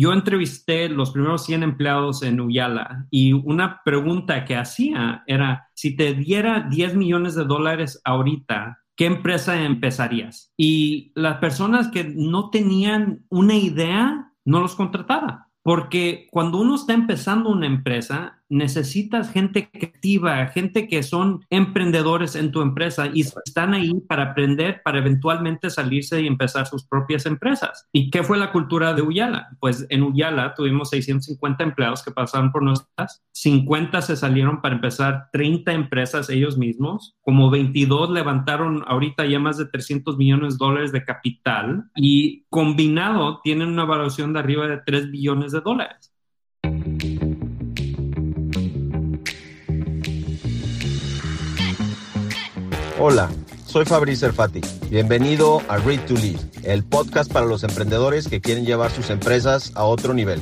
[0.00, 5.96] yo entrevisté los primeros 100 empleados en Uyala y una pregunta que hacía era, si
[5.96, 10.52] te diera 10 millones de dólares ahorita, ¿qué empresa empezarías?
[10.56, 15.46] Y las personas que no tenían una idea, no los contrataba.
[15.62, 22.52] Porque cuando uno está empezando una empresa, necesitas gente creativa, gente que son emprendedores en
[22.52, 27.88] tu empresa y están ahí para aprender, para eventualmente salirse y empezar sus propias empresas.
[27.92, 29.48] ¿Y qué fue la cultura de Uyala?
[29.60, 35.28] Pues en Uyala tuvimos 650 empleados que pasaron por nuestras, 50 se salieron para empezar
[35.32, 40.92] 30 empresas ellos mismos, como 22 levantaron ahorita ya más de 300 millones de dólares
[40.92, 46.15] de capital y combinado tienen una evaluación de arriba de 3 billones de dólares.
[52.98, 53.30] Hola,
[53.66, 54.62] soy Fabrice Serfati.
[54.88, 59.70] Bienvenido a Read to Lead, el podcast para los emprendedores que quieren llevar sus empresas
[59.74, 60.40] a otro nivel.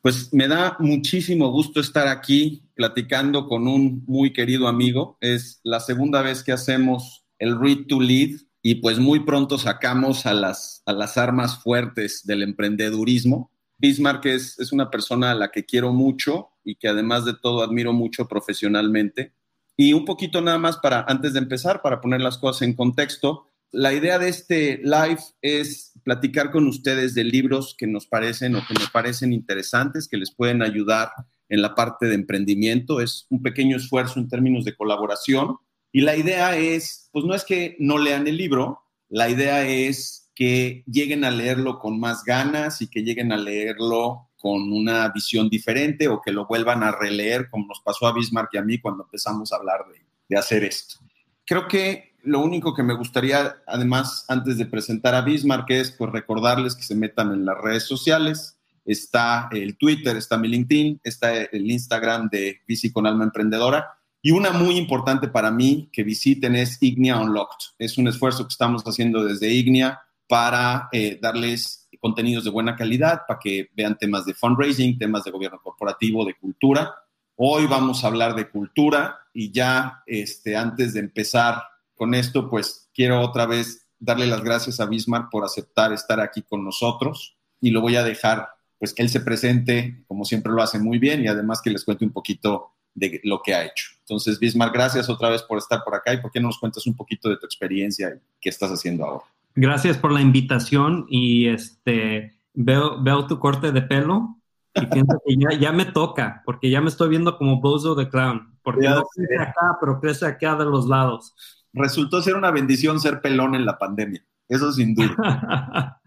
[0.00, 5.18] Pues me da muchísimo gusto estar aquí platicando con un muy querido amigo.
[5.20, 10.24] Es la segunda vez que hacemos el Read to Lead y pues muy pronto sacamos
[10.24, 13.50] a las, a las armas fuertes del emprendedurismo.
[13.76, 17.62] Bismarck es, es una persona a la que quiero mucho y que además de todo
[17.62, 19.32] admiro mucho profesionalmente.
[19.76, 23.46] Y un poquito nada más para, antes de empezar, para poner las cosas en contexto,
[23.72, 28.66] la idea de este live es platicar con ustedes de libros que nos parecen o
[28.66, 31.10] que me parecen interesantes, que les pueden ayudar
[31.48, 33.00] en la parte de emprendimiento.
[33.00, 35.56] Es un pequeño esfuerzo en términos de colaboración.
[35.92, 40.30] Y la idea es, pues no es que no lean el libro, la idea es
[40.34, 45.48] que lleguen a leerlo con más ganas y que lleguen a leerlo con una visión
[45.48, 48.78] diferente o que lo vuelvan a releer, como nos pasó a Bismarck y a mí
[48.78, 49.84] cuando empezamos a hablar
[50.28, 50.96] de, hacer esto.
[51.44, 56.12] Creo que lo único que me gustaría, además, antes de presentar a Bismarck, es pues,
[56.12, 58.56] recordarles que se metan en las redes sociales.
[58.84, 63.98] Está el Twitter, está mi LinkedIn, está el Instagram de Bici con Alma Emprendedora.
[64.22, 67.74] Y una muy importante para mí que visiten es Ignia Unlocked.
[67.78, 73.22] Es un esfuerzo que estamos haciendo desde Ignia para eh, darles contenidos de buena calidad
[73.28, 76.94] para que vean temas de fundraising, temas de gobierno corporativo, de cultura.
[77.36, 81.62] Hoy vamos a hablar de cultura y ya este, antes de empezar
[81.94, 86.42] con esto, pues quiero otra vez darle las gracias a Bismarck por aceptar estar aquí
[86.42, 90.62] con nosotros y lo voy a dejar pues que él se presente como siempre lo
[90.62, 93.90] hace muy bien y además que les cuente un poquito de lo que ha hecho.
[94.00, 96.86] Entonces, Bismarck, gracias otra vez por estar por acá y por qué no nos cuentas
[96.86, 99.26] un poquito de tu experiencia y qué estás haciendo ahora.
[99.54, 104.36] Gracias por la invitación y este veo, veo tu corte de pelo
[104.74, 108.56] y pienso que ya, me toca, porque ya me estoy viendo como Bozo de Clown,
[108.62, 111.34] porque no crece acá, pero crece acá de los lados.
[111.72, 115.16] Resultó ser una bendición ser pelón en la pandemia, eso sin duda.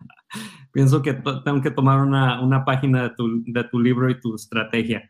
[0.73, 4.35] pienso que tengo que tomar una, una página de tu, de tu libro y tu
[4.35, 5.09] estrategia.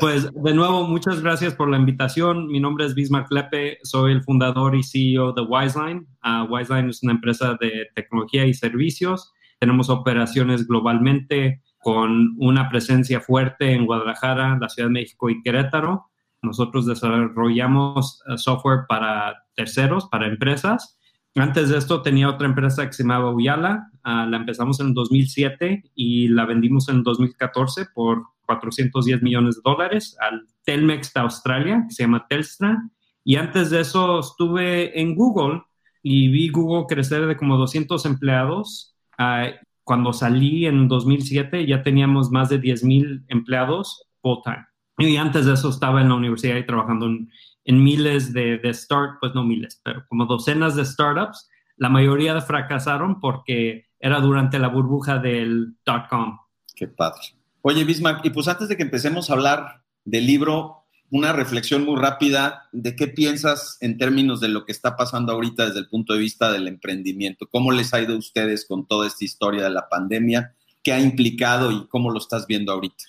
[0.00, 2.46] Pues de nuevo, muchas gracias por la invitación.
[2.46, 6.06] Mi nombre es Bismarck Lepe, soy el fundador y CEO de Wiseline.
[6.24, 9.32] Uh, Wiseline es una empresa de tecnología y servicios.
[9.60, 16.06] Tenemos operaciones globalmente con una presencia fuerte en Guadalajara, la Ciudad de México y Querétaro.
[16.40, 20.98] Nosotros desarrollamos uh, software para terceros, para empresas.
[21.34, 23.90] Antes de esto tenía otra empresa que se llamaba Uyala.
[24.06, 30.16] Uh, la empezamos en 2007 y la vendimos en 2014 por 410 millones de dólares
[30.20, 32.82] al Telmex de Australia, que se llama Telstra.
[33.24, 35.62] Y antes de eso estuve en Google
[36.02, 38.96] y vi Google crecer de como 200 empleados.
[39.18, 39.48] Ah,
[39.84, 44.66] cuando salí en 2007 ya teníamos más de 10 mil empleados full time.
[44.98, 49.18] Y antes de eso estaba en la universidad y trabajando en, miles de, de start,
[49.20, 51.48] pues no miles, pero como docenas de startups.
[51.76, 56.38] La mayoría fracasaron porque era durante la burbuja del dot com.
[56.74, 57.20] Qué padre.
[57.62, 62.00] Oye, Bismarck, y pues antes de que empecemos a hablar del libro, una reflexión muy
[62.00, 66.14] rápida de qué piensas en términos de lo que está pasando ahorita desde el punto
[66.14, 67.46] de vista del emprendimiento.
[67.50, 70.54] ¿Cómo les ha ido a ustedes con toda esta historia de la pandemia?
[70.82, 73.04] ¿Qué ha implicado y cómo lo estás viendo ahorita?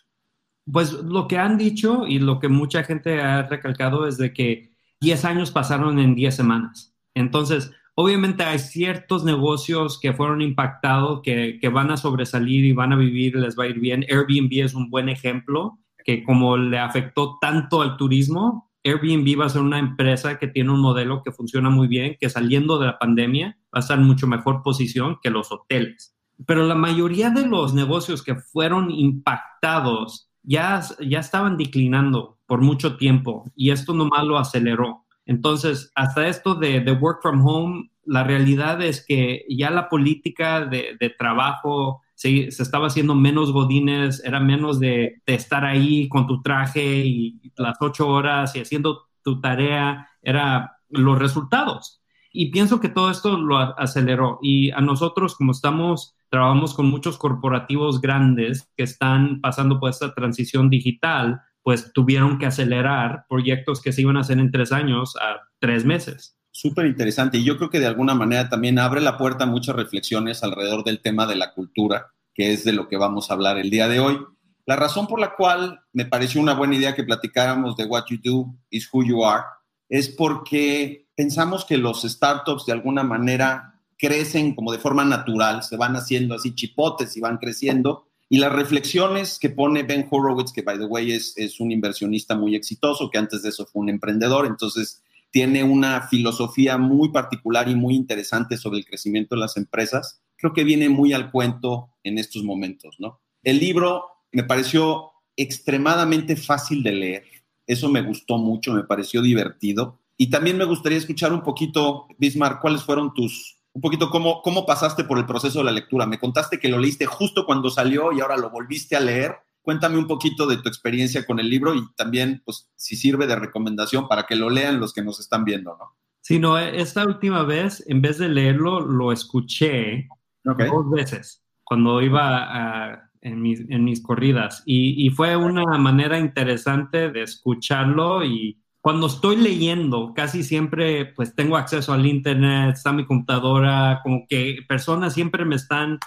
[0.71, 4.73] Pues lo que han dicho y lo que mucha gente ha recalcado es de que
[5.01, 6.93] 10 años pasaron en 10 semanas.
[7.15, 12.95] Entonces, Obviamente hay ciertos negocios que fueron impactados, que, van a sobresalir y van a
[12.95, 14.05] vivir, les va a ir bien.
[14.09, 19.49] Airbnb es un buen ejemplo, que como le afectó tanto al turismo, Airbnb va a
[19.49, 22.99] ser una empresa que tiene un modelo que funciona muy bien, que saliendo de la
[22.99, 26.15] pandemia va a estar en mucho mejor posición que los hoteles.
[26.47, 32.97] Pero la mayoría de los negocios que fueron impactados ya, ya estaban declinando por mucho
[32.97, 35.02] tiempo y esto nomás lo aceleró.
[35.25, 41.15] Entonces, hasta esto de, work from home la realidad es que ya la política de,
[41.17, 47.39] trabajo se, estaba haciendo menos godines, era menos de, estar ahí con tu traje y
[47.55, 52.01] las ocho horas y haciendo tu tarea, era los resultados.
[52.31, 54.39] Y pienso que todo esto lo aceleró.
[54.41, 60.13] Y a nosotros, como estamos, trabajamos con muchos corporativos grandes que están pasando por esta
[60.15, 65.15] transición digital, pues tuvieron que acelerar proyectos que se iban a hacer en tres años
[65.15, 66.37] a tres meses.
[66.51, 67.37] Súper interesante.
[67.39, 70.83] Y yo creo que de alguna manera también abre la puerta a muchas reflexiones alrededor
[70.83, 73.87] del tema de la cultura, que es de lo que vamos a hablar el día
[73.87, 74.19] de hoy.
[74.65, 78.19] La razón por la cual me pareció una buena idea que platicáramos de What You
[78.23, 79.43] Do is Who You Are
[79.89, 85.77] es porque pensamos que los startups de alguna manera crecen como de forma natural, se
[85.77, 90.61] van haciendo así chipotes y van creciendo, y las reflexiones que pone Ben Horowitz, que
[90.61, 93.89] by the way es, es un inversionista muy exitoso, que antes de eso fue un
[93.89, 99.57] emprendedor, entonces tiene una filosofía muy particular y muy interesante sobre el crecimiento de las
[99.57, 103.21] empresas, creo que viene muy al cuento en estos momentos, ¿no?
[103.43, 107.23] El libro me pareció extremadamente fácil de leer,
[107.65, 109.99] eso me gustó mucho, me pareció divertido.
[110.17, 114.65] Y también me gustaría escuchar un poquito, Bismarck, cuáles fueron tus, un poquito cómo, cómo
[114.65, 116.05] pasaste por el proceso de la lectura.
[116.05, 119.35] Me contaste que lo leíste justo cuando salió y ahora lo volviste a leer.
[119.61, 123.35] Cuéntame un poquito de tu experiencia con el libro y también, pues, si sirve de
[123.35, 125.97] recomendación para que lo lean los que nos están viendo, ¿no?
[126.21, 130.07] Sí, no, esta última vez, en vez de leerlo, lo escuché
[130.43, 137.09] dos veces cuando iba en, mis, en mis corridas y, y fue una manera interesante
[137.09, 143.05] de escucharlo y cuando estoy leyendo, casi siempre pues tengo acceso al internet, está mi
[143.05, 145.99] computadora, como que personas siempre me están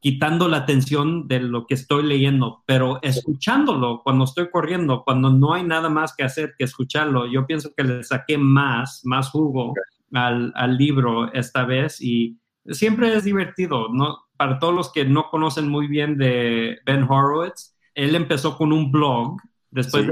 [0.00, 5.52] quitando la atención de lo que estoy leyendo, pero escuchándolo cuando estoy corriendo, cuando no
[5.52, 9.74] hay nada más que hacer que escucharlo, yo pienso que le saqué más, más jugo
[10.14, 14.20] al, al libro esta vez y siempre es divertido, ¿no?
[14.38, 18.90] Para todos los que no conocen muy bien de Ben Horowitz, él empezó con un
[18.90, 19.36] blog
[19.72, 20.06] Después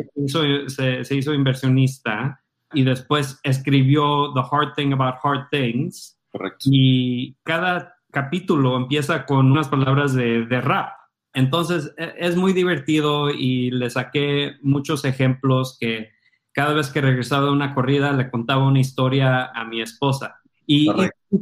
[0.68, 2.42] se, hizo inversionista
[2.72, 6.18] y después escribió The Hard Thing About Hard Things.
[6.32, 6.58] Correcto.
[6.64, 10.94] Y cada capítulo empieza con unas palabras de, rap.
[11.34, 16.08] Entonces e, es muy divertido y le saqué muchos ejemplos que
[16.52, 20.40] cada vez que regresaba de una corrida le contaba una historia a mi esposa.
[20.66, 20.90] Y,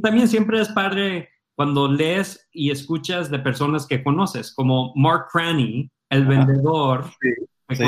[0.02, 5.90] también siempre es padre cuando lees y escuchas de personas que conoces, como Mark Cranny,
[6.10, 7.04] el vendedor.
[7.20, 7.84] Sí me sí.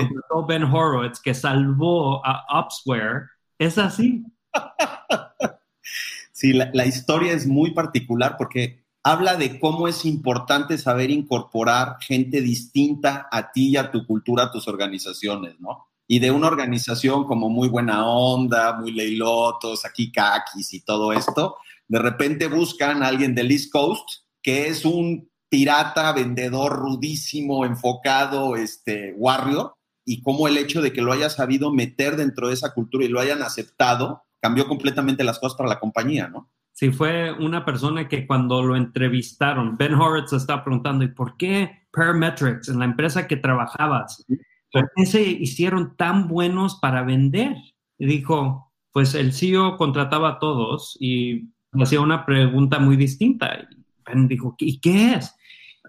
[0.46, 3.28] Ben Horowitz, que salvó a Upsware,
[3.58, 4.24] es así.
[6.32, 12.40] sí, la, historia es muy particular porque habla de cómo es importante saber incorporar gente
[12.40, 15.86] distinta a ti y a tu cultura, a tus organizaciones, ¿no?
[16.06, 21.56] Y de una organización como muy buena onda, muy leilotos, aquí kakis y todo esto,
[21.86, 28.56] de repente buscan a alguien del East Coast que es un pirata, vendedor rudísimo, enfocado,
[28.56, 29.74] este, warrior,
[30.06, 33.08] y cómo el hecho de que lo haya sabido meter dentro de esa cultura y
[33.08, 36.48] lo hayan aceptado, cambió completamente las cosas para la compañía, ¿no?
[36.72, 41.86] Sí, fue una persona que cuando lo entrevistaron, Ben Horowitz estaba preguntando, ¿y por qué
[41.92, 44.24] Parametrics, en la empresa que trabajabas,
[44.72, 47.54] por qué se hicieron tan buenos para vender?
[47.98, 53.68] Y dijo, pues el CEO contrataba a todos y hacía una pregunta muy distinta.
[54.06, 55.34] Ben dijo, ¿y qué es?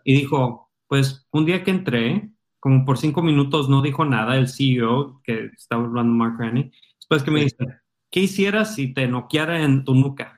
[0.04, 2.30] Y dijo, pues un día que entré,
[2.60, 6.72] como por cinco minutos no dijo nada el CEO, que estaba hablando Mark Rennie.
[7.00, 7.66] Después que me dice,
[8.10, 10.38] ¿qué hicieras si te noqueara en tu nuca?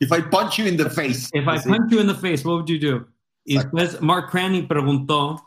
[0.00, 1.28] If I punch you in the face.
[1.32, 3.06] If I punch you in the face, what would you do?
[3.44, 5.40] Y después Mark Cranny preguntó,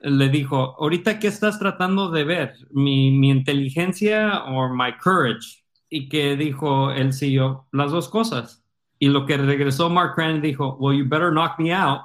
[0.00, 2.54] le dijo, ¿ahorita qué estás tratando de ver?
[2.70, 5.64] ¿Mi, mi inteligencia o my courage?
[5.88, 8.64] Y que dijo el CEO, las dos cosas.
[8.98, 12.02] Y lo que regresó Mark Cranny dijo, well, you better knock me out.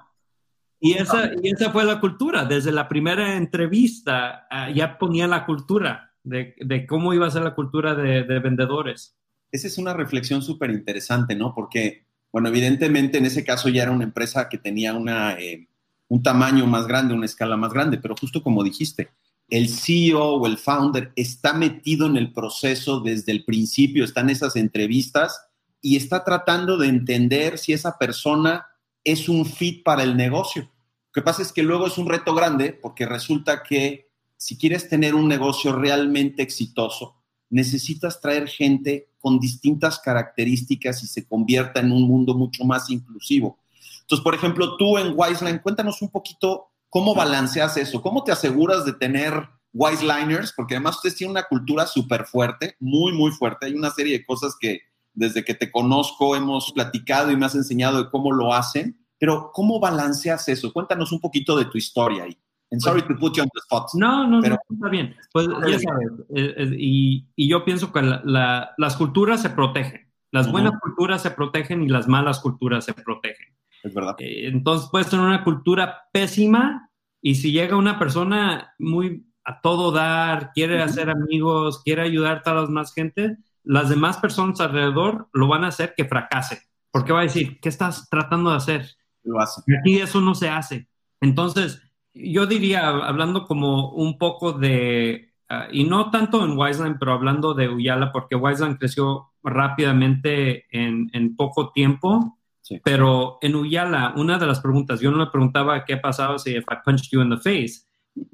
[0.79, 2.45] Y esa, y esa fue la cultura.
[2.45, 7.43] Desde la primera entrevista ah, ya ponía la cultura de, de, cómo iba a ser
[7.43, 9.15] la cultura de, de vendedores.
[9.51, 11.53] Esa es una reflexión súper interesante, ¿no?
[11.55, 15.67] Porque, bueno, evidentemente en ese caso ya era una empresa que tenía una, eh,
[16.09, 19.09] un tamaño más grande, una escala más grande, pero justo como dijiste,
[19.49, 24.31] el CEO o el founder está metido en el proceso desde el principio, está en
[24.31, 25.41] esas entrevistas
[25.81, 28.67] y está tratando de entender si esa persona
[29.03, 30.63] es un fit para el negocio.
[30.63, 34.87] Lo que pasa es que luego es un reto grande porque resulta que si quieres
[34.87, 37.15] tener un negocio realmente exitoso,
[37.49, 43.57] necesitas traer gente con distintas características y se convierta en un mundo mucho más inclusivo.
[44.01, 48.85] Entonces, por ejemplo, tú en Wiseline, cuéntanos un poquito cómo balanceas eso, cómo te aseguras
[48.85, 53.65] de tener Wiseliners, porque además ustedes tienen una cultura súper fuerte, muy, muy fuerte.
[53.65, 54.81] Hay una serie de cosas que
[55.17, 59.49] desde que te conozco hemos platicado y me has enseñado de cómo lo hacen, pero
[59.51, 60.71] ¿cómo balanceas eso?
[60.71, 62.37] Cuéntanos un poquito de tu historia ahí.
[62.69, 63.89] And sorry to put you on the spot.
[63.93, 65.15] No, no, no, está bien.
[65.31, 70.11] Pues ya sabes, eh, eh, y, y, yo pienso que la, las culturas se protegen.
[70.31, 73.55] Las buenas culturas se protegen y las malas culturas se protegen.
[73.83, 74.15] Es verdad.
[74.19, 79.93] Eh, entonces puedes tener una cultura pésima y si llega una persona muy a todo
[79.93, 85.27] dar, quiere hacer amigos, quiere ayudar a todas las más gente, las demás personas alrededor
[85.33, 86.61] lo van a hacer que fracase.
[86.89, 88.85] Porque va a decir, ¿qué estás tratando de hacer?
[89.23, 89.61] Lo hace.
[89.79, 90.87] Aquí eso no se hace.
[91.19, 91.81] Entonces,
[92.13, 97.53] yo diría, hablando como un poco de, ah, y no tanto en Wiseline, pero hablando
[97.53, 102.37] de Uyala, porque Wiseline creció rápidamente en, en poco tiempo.
[102.83, 106.65] Pero en Uyala, una de las preguntas, yo no le preguntaba qué pasaba si if
[106.69, 107.85] I punched you in the face,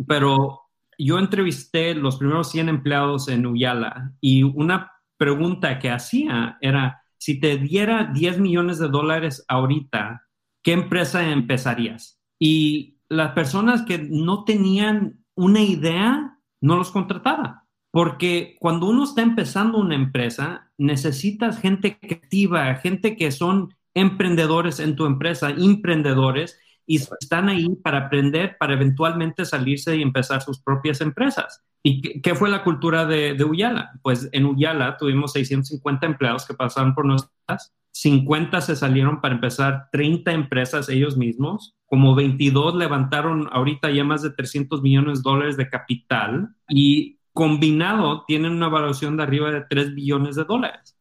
[0.07, 0.61] pero
[0.97, 4.92] yo entrevisté los primeros 100 empleados en Uyala y una
[5.23, 10.27] pregunta que hacía era, si te diera 10 millones de dólares ahorita,
[10.61, 12.19] ¿qué empresa empezarías?
[12.37, 17.63] Y las personas que no tenían una idea, no los contrataba.
[17.89, 24.97] Porque cuando uno está empezando una empresa, necesitas gente creativa, gente que son emprendedores en
[24.97, 30.99] tu empresa, emprendedores, y están ahí para aprender, para eventualmente salirse y empezar sus propias
[30.99, 31.63] empresas.
[31.83, 33.91] ¿Y qué fue la cultura de, Uyala?
[34.01, 39.89] Pues en Uyala tuvimos 650 empleados que pasaron por nuestras 50 se salieron para empezar
[39.91, 45.57] 30 empresas ellos mismos, como 22 levantaron ahorita ya más de 300 millones de dólares
[45.57, 50.97] de capital y combinado tienen una valoración de arriba de 3 billones de dólares.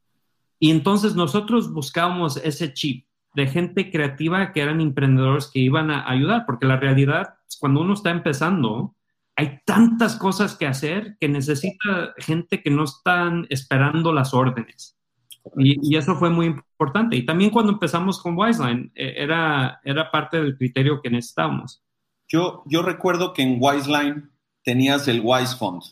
[0.59, 6.09] Y entonces nosotros buscábamos ese chip de gente creativa que eran emprendedores que iban a
[6.09, 8.95] ayudar, porque la realidad cuando uno está empezando,
[9.37, 14.97] hay tantas cosas que hacer que necesita gente que no están esperando las órdenes.
[15.57, 17.17] Y, eso fue muy importante.
[17.17, 21.83] Y también cuando empezamos con Wiseline, eh, era, era parte del criterio que necesitábamos.
[22.29, 24.31] Yo, yo recuerdo que en Wiseline
[24.62, 25.83] tenías el Wise Fund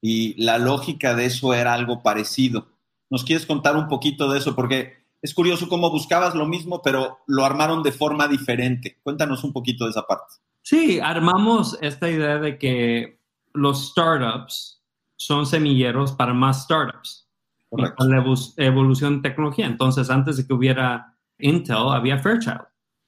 [0.00, 2.68] y la lógica de eso era algo parecido.
[3.10, 4.54] ¿Nos quieres contar un poquito de eso?
[4.54, 8.98] Porque es curioso cómo buscabas lo mismo, pero lo armaron de forma diferente.
[9.02, 10.36] Cuéntanos un poquito de esa parte.
[10.62, 13.20] Sí, armamos esta idea de que
[13.52, 14.82] los startups
[15.16, 17.30] son semilleros para más startups
[17.76, 18.24] la
[18.56, 19.66] evolución de tecnología.
[19.66, 22.62] Entonces, antes de que hubiera Intel, había Fairchild.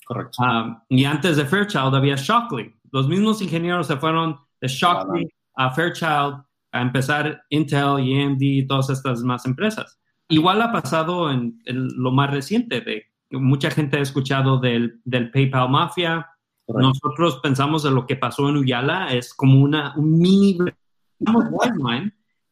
[0.04, 0.36] Correcto.
[0.40, 2.74] Ah, y antes de Fairchild había Shockley.
[2.90, 8.66] Los mismos ingenieros se fueron de Shockley a Fairchild a empezar Intel y AMD y
[8.66, 9.98] todas estas más empresas.
[10.28, 15.68] Igual ha pasado en, lo más reciente, de mucha gente ha escuchado del, del PayPal
[15.68, 16.26] Mafia.
[16.68, 20.58] Nosotros pensamos de lo que pasó en Uyala, es como una, un mini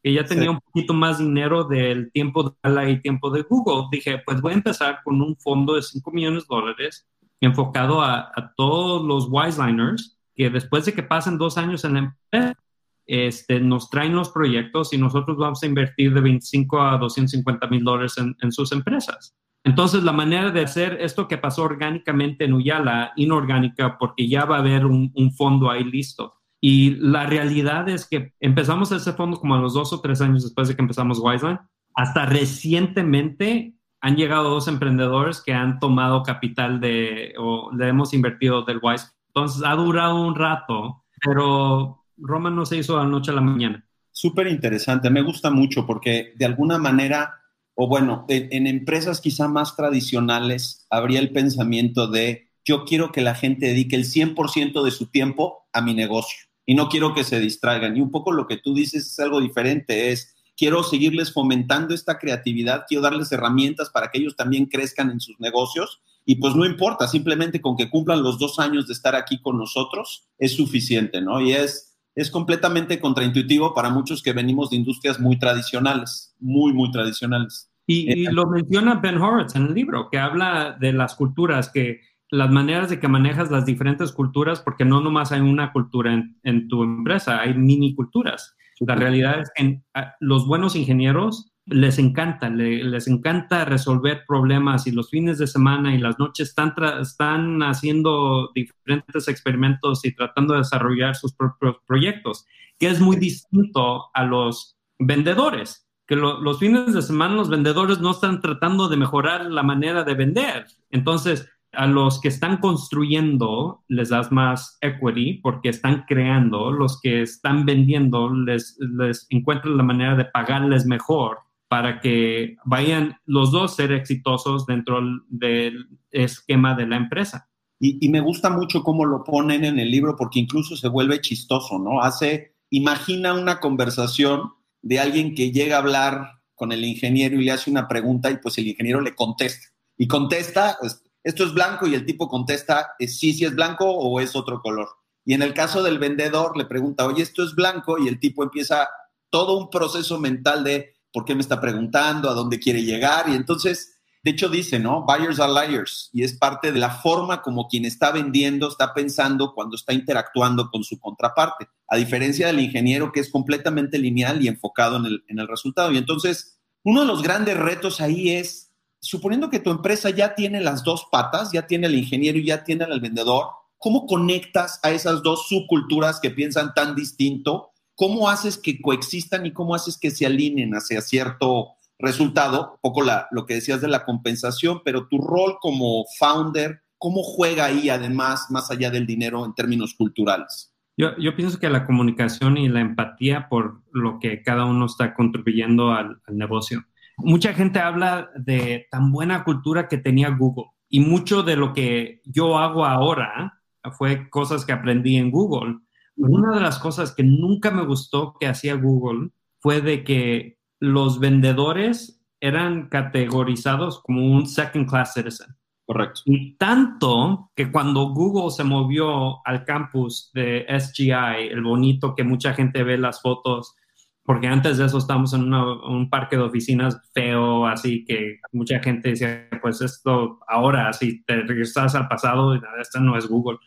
[0.03, 3.89] que ya tenía un poquito más dinero del tiempo de Gala y tiempo de Google,
[3.91, 7.07] dije, pues voy a empezar con un fondo de 5 millones de dólares
[7.41, 12.59] enfocado a, todos los Wiseliners que después de que pasen dos años en la empresa,
[13.07, 17.83] este, nos traen los proyectos y nosotros vamos a invertir de 25 a 250 mil
[17.83, 19.35] dólares en, sus empresas.
[19.65, 24.57] Entonces, la manera de hacer esto que pasó orgánicamente en Uyala, inorgánica, porque ya va
[24.57, 26.35] a haber un, fondo ahí listo.
[26.61, 30.43] Y la realidad es que empezamos ese fondo como a los dos o tres años
[30.43, 31.61] después de que empezamos Wiseline.
[31.95, 38.63] Hasta recientemente han llegado dos emprendedores que han tomado capital de, o le hemos invertido
[38.63, 39.07] del Wise.
[39.29, 43.41] Entonces ha durado un rato, pero Roma no se hizo de la noche a la
[43.41, 43.85] mañana.
[44.11, 47.40] Súper interesante, me gusta mucho porque de alguna manera,
[47.83, 53.35] o bueno, en empresas quizá más tradicionales habría el pensamiento de yo quiero que la
[53.35, 57.41] gente dedique el 100% de su tiempo a mi negocio y no quiero que se
[57.41, 57.97] distraigan.
[57.97, 62.19] Y un poco lo que tú dices es algo diferente, es quiero seguirles fomentando esta
[62.19, 66.03] creatividad, quiero darles herramientas para que ellos también crezcan en sus negocios.
[66.27, 69.57] Y pues no importa, simplemente con que cumplan los dos años de estar aquí con
[69.57, 71.41] nosotros es suficiente, ¿no?
[71.41, 76.91] Y es, es completamente contraintuitivo para muchos que venimos de industrias muy tradicionales, muy, muy
[76.91, 77.70] tradicionales.
[77.87, 82.01] Y, y lo menciona Ben Horowitz en el libro, que habla de las culturas que
[82.31, 86.69] las maneras de que manejas las diferentes culturas, porque no nomás hay una cultura en,
[86.69, 88.57] tu empresa, hay mini culturas.
[88.81, 89.83] La realidad es que
[90.21, 95.99] los buenos ingenieros les encanta, les encanta resolver problemas y los fines de semana y
[95.99, 102.47] las noches están, están haciendo diferentes experimentos y tratando de desarrollar sus propios proyectos,
[102.79, 108.11] que es muy distinto a los vendedores, que los fines de semana los vendedores no
[108.11, 110.67] están tratando de mejorar la manera de vender.
[110.91, 117.23] Entonces, a los que están construyendo les das más equity porque están creando, los que
[117.23, 121.39] están vendiendo les, les encuentran la manera de pagarles mejor
[121.69, 124.99] para que vayan los dos ser exitosos dentro
[125.29, 127.49] del esquema de la empresa.
[127.79, 131.79] Y, me gusta mucho cómo lo ponen en el libro porque incluso se vuelve chistoso,
[131.79, 132.03] ¿no?
[132.03, 137.53] Hace, imagina una conversación de alguien que llega a hablar con el ingeniero y le
[137.53, 139.69] hace una pregunta y pues el ingeniero le contesta.
[139.97, 144.21] Y contesta, pues, esto es blanco y el tipo contesta, sí, sí es blanco o
[144.21, 144.89] es otro color.
[145.25, 148.43] Y en el caso del vendedor le pregunta, oye, esto es blanco y el tipo
[148.43, 148.89] empieza
[149.29, 153.29] todo un proceso mental de por qué me está preguntando, a dónde quiere llegar.
[153.29, 155.07] Y entonces de hecho dice, ¿no?
[155.07, 159.55] Buyers are liars y es parte de la forma como quien está vendiendo está pensando
[159.55, 164.49] cuando está interactuando con su contraparte, a diferencia del ingeniero que es completamente lineal y
[164.49, 165.91] enfocado en el, en el resultado.
[165.93, 170.61] Y entonces, uno de los grandes retos ahí es, suponiendo que tu empresa ya tiene
[170.61, 173.47] las dos patas, ya tiene el ingeniero y ya tiene al vendedor,
[173.79, 177.71] ¿cómo conectas a esas dos subculturas que piensan tan distinto?
[177.95, 183.47] ¿Cómo haces que coexistan y cómo haces que se alineen hacia cierto resultado, poco lo
[183.47, 188.71] que decías de la compensación, pero tu rol como founder, ¿cómo juega ahí además, más
[188.71, 190.75] allá del dinero en términos culturales?
[190.97, 195.15] Yo, yo pienso que la comunicación y la empatía por lo que cada uno está
[195.15, 196.85] contribuyendo al, al negocio.
[197.19, 202.21] Mucha gente habla de tan buena cultura que tenía Google y mucho de lo que
[202.25, 203.61] yo hago ahora
[203.93, 205.79] fue cosas que aprendí en Google.
[206.17, 209.31] Una de las cosas que nunca me gustó que hacía Google
[209.61, 215.55] fue de que los vendedores eran categorizados como un second class citizen.
[215.87, 216.23] Correcto.
[216.25, 222.55] Y tanto que cuando Google se movió al campus de SGI, el bonito que mucha
[222.55, 223.75] gente ve las fotos,
[224.23, 229.11] porque antes de eso estábamos en un parque de oficinas feo, así que mucha gente
[229.11, 233.59] decía, pues esto ahora, si te regresas al pasado, esto no es Google.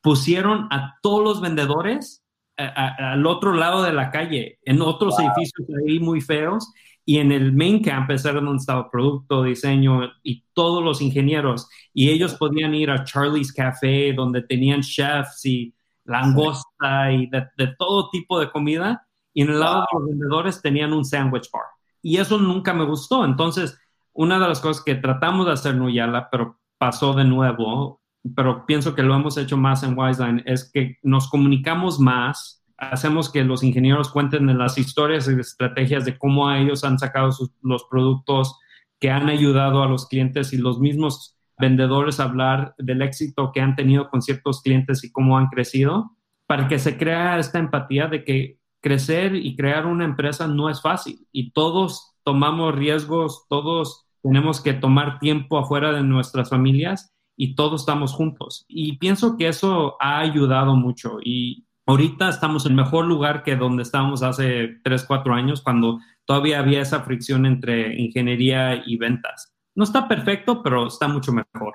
[0.00, 2.25] Pusieron a todos los vendedores
[2.56, 6.72] al otro lado de la calle, en otros edificios ahí muy feos,
[7.04, 12.10] y en el main campus era donde estaba producto, diseño y todos los ingenieros, y
[12.10, 15.72] ellos podían ir a Charlie's Café, donde tenían chefs y
[16.04, 17.46] langosta y de,
[17.78, 21.64] todo tipo de comida, y en el lado de los vendedores tenían un sandwich bar.
[22.02, 23.24] Y eso nunca me gustó.
[23.24, 23.78] Entonces,
[24.12, 28.00] una de las cosas que tratamos de hacer en Nuyala, pero pasó de nuevo,
[28.34, 33.30] pero pienso que lo hemos hecho más en Wiseline, es que nos comunicamos más, hacemos
[33.30, 37.30] que los ingenieros cuenten las historias y estrategias de cómo ellos han sacado
[37.62, 38.58] los productos
[38.98, 43.60] que han ayudado a los clientes y los mismos vendedores a hablar del éxito que
[43.60, 48.08] han tenido con ciertos clientes y cómo han crecido, para que se crea esta empatía
[48.08, 54.06] de que crecer y crear una empresa no es fácil y todos tomamos riesgos, todos
[54.22, 58.64] tenemos que tomar tiempo afuera de nuestras familias y todos estamos juntos.
[58.68, 63.82] Y pienso que eso ha ayudado mucho y ahorita estamos en mejor lugar que donde
[63.82, 69.52] estábamos hace 3, 4 años cuando todavía había esa fricción entre ingeniería y ventas.
[69.74, 71.74] No está perfecto, pero está mucho mejor.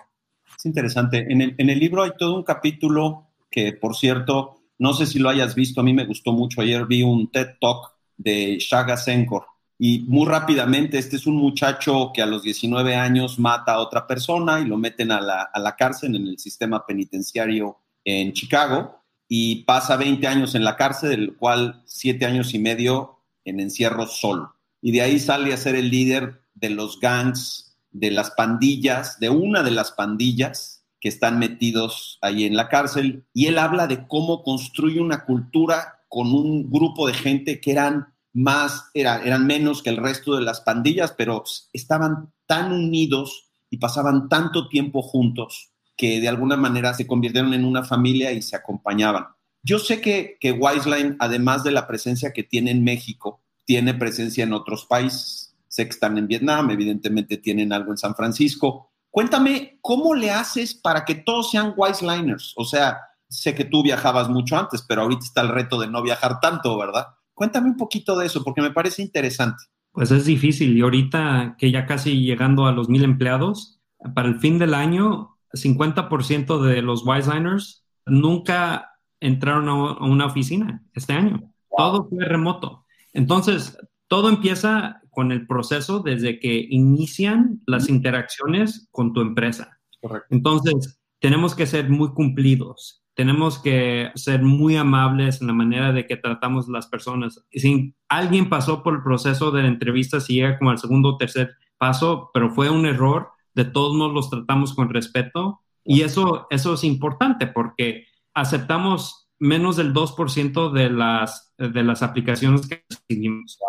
[0.57, 1.25] Es interesante.
[1.31, 5.19] En el, en el libro hay todo un capítulo que, por cierto, no sé si
[5.19, 6.61] lo hayas visto, a mí me gustó mucho.
[6.61, 9.45] Ayer vi un TED Talk de Shaga Senkor
[9.83, 14.05] y muy rápidamente, este es un muchacho que a los 19 años mata a otra
[14.05, 19.01] persona y lo meten a la, a la cárcel en el sistema penitenciario en Chicago
[19.27, 24.05] y pasa 20 años en la cárcel, del cual 7 años y medio en encierro
[24.05, 24.53] solo.
[24.83, 29.31] Y de ahí sale a ser el líder de los gangs, de las pandillas, de
[29.31, 33.25] una de las pandillas que están metidos ahí en la cárcel.
[33.33, 38.10] Y él habla de cómo construye una cultura con un grupo de gente que eran
[38.33, 44.29] más, eran menos que el resto de las pandillas, pero estaban tan unidos y pasaban
[44.29, 49.27] tanto tiempo juntos que de alguna manera se convirtieron en una familia y se acompañaban.
[49.63, 54.43] Yo sé que, que Wiseline, además de la presencia que tiene en México, tiene presencia
[54.43, 55.55] en otros países.
[55.67, 58.91] Sé que están en Vietnam, evidentemente tienen algo en San Francisco.
[59.09, 62.53] Cuéntame, ¿cómo le haces para que todos sean Wiseliners?
[62.57, 62.97] O sea,
[63.29, 66.77] sé que tú viajabas mucho antes, pero ahorita está el reto de no viajar tanto,
[66.77, 67.07] ¿verdad?
[67.41, 69.63] Cuéntame un poquito de eso, porque me parece interesante.
[69.93, 73.81] Pues es difícil y ahorita que ya casi llegando a los mil empleados,
[74.13, 81.13] para el fin del año, 50% de los Wiseliners nunca entraron a una oficina este
[81.13, 81.51] año.
[81.75, 82.85] Todo fue remoto.
[83.11, 83.75] Entonces,
[84.07, 89.79] todo empieza con el proceso desde que inician las interacciones con tu empresa.
[89.99, 90.27] Correcto.
[90.29, 96.07] Entonces, tenemos que ser muy cumplidos tenemos que ser muy amables en la manera de
[96.07, 97.43] que tratamos las personas.
[97.51, 101.17] Si alguien pasó por el proceso de la entrevista, si llega como al segundo o
[101.17, 105.61] tercer paso, pero fue un error, de todos modos los tratamos con respeto.
[105.83, 112.67] Y eso, eso es importante porque aceptamos menos del 2% de las, de las aplicaciones
[112.67, 113.59] que recibimos.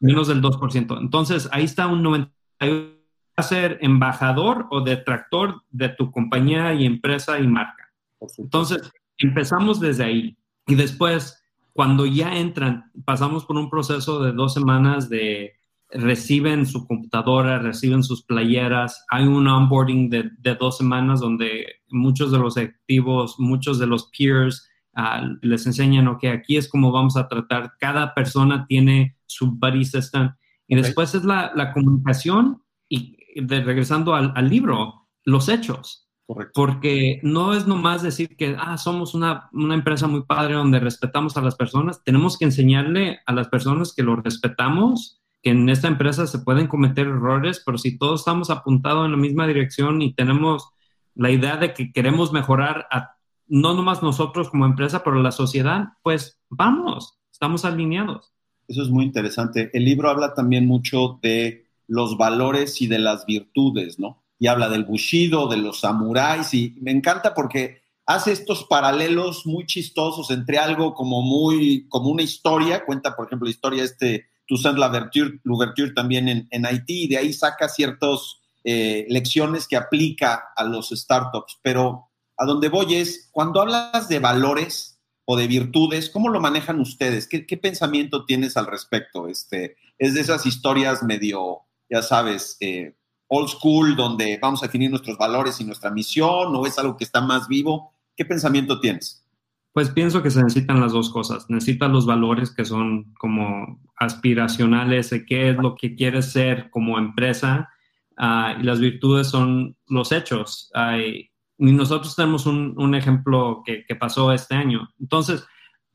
[0.00, 0.98] Menos del 2%.
[0.98, 3.02] Entonces, ahí está un 91
[3.36, 7.81] a ser embajador o detractor de tu compañía y empresa y marca.
[8.38, 10.36] Entonces, empezamos desde ahí.
[10.66, 15.54] Y después, cuando ya entran, pasamos por un proceso de dos semanas de
[15.90, 19.04] reciben su computadora, reciben sus playeras.
[19.10, 24.68] Hay un onboarding de, dos semanas donde muchos de los activos, muchos de los peers
[24.94, 27.72] ah, les enseñan, ok, aquí es como vamos a tratar.
[27.78, 30.30] Cada persona tiene su buddy system.
[30.66, 36.01] Y después es la, la comunicación y regresando al, libro, los hechos.
[36.26, 41.36] Porque no es nomás decir que ah, somos una, una, empresa muy padre donde respetamos
[41.36, 42.02] a las personas.
[42.04, 46.68] Tenemos que enseñarle a las personas que lo respetamos, que en esta empresa se pueden
[46.68, 50.70] cometer errores, pero si todos estamos apuntados en la misma dirección y tenemos
[51.14, 55.88] la idea de que queremos mejorar a, no nomás nosotros como empresa, pero la sociedad,
[56.02, 58.32] pues vamos, estamos alineados.
[58.68, 59.70] Eso es muy interesante.
[59.74, 64.21] El libro habla también mucho de los valores y de las virtudes, ¿no?
[64.42, 69.66] Y habla del bushido, de los samuráis, y me encanta porque hace estos paralelos muy
[69.66, 74.76] chistosos entre algo como muy, como una historia, cuenta, por ejemplo, la historia este Toussaint
[75.44, 80.64] Louverture también en, en, Haití, y de ahí saca ciertas eh, lecciones que aplica a
[80.64, 86.28] los startups, pero a donde voy es, cuando hablas de valores o de virtudes, ¿cómo
[86.30, 87.28] lo manejan ustedes?
[87.28, 89.28] ¿Qué, qué pensamiento tienes al respecto?
[89.28, 92.94] Este, ¿Es de esas historias medio ya sabes, eh,
[93.34, 97.04] old school, donde vamos a definir nuestros valores y nuestra misión, o es algo que
[97.04, 97.94] está más vivo?
[98.14, 99.26] ¿Qué pensamiento tienes?
[99.72, 101.48] Pues pienso que se necesitan las dos cosas.
[101.48, 106.98] Necesitas los valores que son como aspiracionales de qué es lo que quieres ser como
[106.98, 107.70] empresa
[108.18, 110.70] ah, y las virtudes son los hechos.
[110.98, 114.90] y nosotros tenemos un, ejemplo que, que, pasó este año.
[115.00, 115.46] Entonces,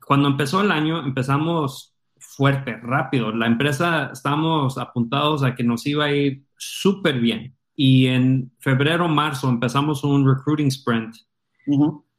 [0.04, 1.97] cuando empezó el año, empezamos
[2.38, 3.32] fuerte, rápido.
[3.32, 7.58] La empresa estábamos apuntados a que nos iba a ir súper bien.
[7.76, 11.16] Y en febrero, marzo empezamos un recruiting sprint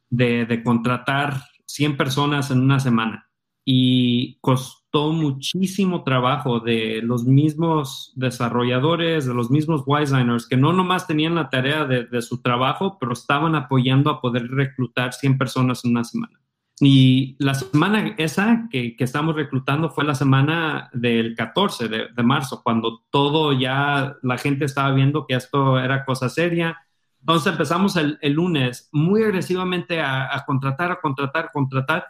[0.09, 3.29] de, de, contratar 100 personas en una semana.
[3.63, 11.07] Y costó muchísimo trabajo de los mismos desarrolladores, de los mismos designers, que no nomás
[11.07, 15.85] tenían la tarea de, de su trabajo, pero estaban apoyando a poder reclutar 100 personas
[15.85, 16.39] en una semana.
[16.81, 22.61] Y la semana esa que, que, estamos reclutando fue la semana del 14 de, marzo,
[22.63, 26.77] cuando todo ya la gente estaba viendo que esto era cosa seria.
[27.19, 32.07] Entonces empezamos el, lunes muy agresivamente a, contratar, a contratar, a contratar.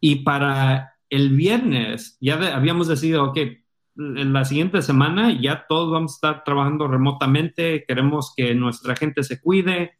[0.00, 3.64] Y para el viernes ya habíamos decidido, que
[3.96, 9.22] en la siguiente semana ya todos vamos a estar trabajando remotamente, queremos que nuestra gente
[9.22, 9.92] se cuide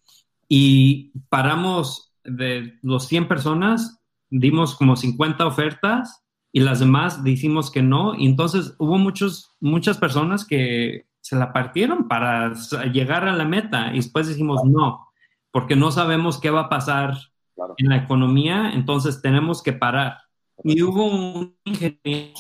[0.47, 4.00] y paramos de los 100 personas
[4.31, 8.15] dimos como 50 ofertas y las demás dijimos que no.
[8.15, 12.53] Y entonces hubo muchos, muchas personas que se la partieron para
[12.93, 15.07] llegar a la meta y después dijimos no,
[15.51, 17.15] porque no sabemos qué va a pasar
[17.77, 20.19] en la economía, entonces tenemos que parar.
[20.65, 22.35] Y hubo un ingeniero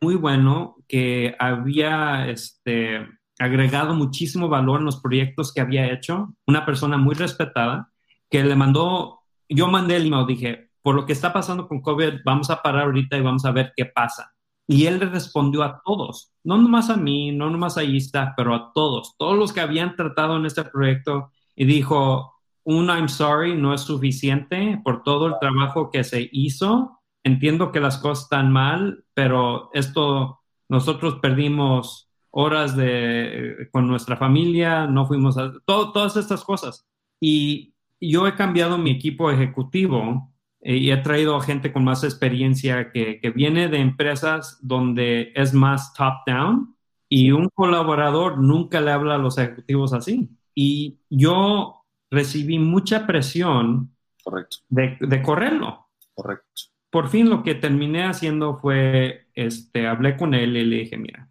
[0.00, 3.06] muy bueno que había este,
[3.38, 7.90] agregado muchísimo valor en los proyectos que había hecho, una persona muy respetada,
[8.30, 12.20] que le mandó, yo mandé el email, dije, por lo que está pasando con COVID,
[12.26, 14.34] vamos a parar ahorita y vamos a ver qué pasa.
[14.66, 18.54] Y él le respondió a todos, no nomás a mí, no nomás a Ista, pero
[18.54, 23.56] a todos, todos los que habían tratado en este proyecto y dijo, un I'm sorry
[23.56, 27.00] no es suficiente por todo el trabajo que se hizo.
[27.22, 34.86] Entiendo que las cosas están mal, pero esto, nosotros perdimos horas de, con nuestra familia,
[34.86, 36.86] no fuimos a, todas estas cosas.
[37.18, 40.33] Y yo he cambiado mi equipo ejecutivo
[40.64, 45.52] y he traído a gente con más experiencia que, que viene de empresas donde es
[45.52, 46.74] más top-down
[47.08, 50.30] y un colaborador nunca le habla a los ejecutivos así.
[50.54, 54.56] Y yo recibí mucha presión Correcto.
[54.70, 55.88] De, de correrlo.
[56.14, 56.62] Correcto.
[56.90, 61.28] Por fin lo que terminé haciendo fue, este, hablé con él y le dije, mira,